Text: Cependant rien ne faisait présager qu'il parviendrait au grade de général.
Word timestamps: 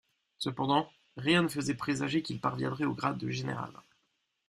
Cependant 0.39 0.89
rien 1.15 1.43
ne 1.43 1.47
faisait 1.47 1.75
présager 1.75 2.23
qu'il 2.23 2.41
parviendrait 2.41 2.85
au 2.85 2.95
grade 2.95 3.19
de 3.19 3.29
général. 3.29 3.71